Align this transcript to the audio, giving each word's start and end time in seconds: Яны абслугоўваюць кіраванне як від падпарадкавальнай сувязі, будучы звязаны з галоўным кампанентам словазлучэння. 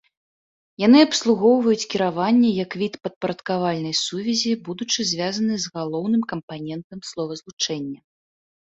Яны 0.83 0.99
абслугоўваюць 1.07 1.89
кіраванне 1.95 2.49
як 2.65 2.71
від 2.83 2.93
падпарадкавальнай 3.05 3.95
сувязі, 4.03 4.51
будучы 4.71 4.99
звязаны 5.13 5.53
з 5.63 5.77
галоўным 5.79 6.21
кампанентам 6.37 7.09
словазлучэння. 7.13 7.99